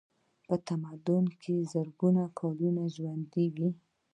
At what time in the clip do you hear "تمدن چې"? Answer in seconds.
0.67-1.51